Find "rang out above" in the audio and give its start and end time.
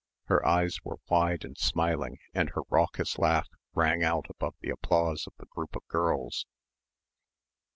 3.75-4.55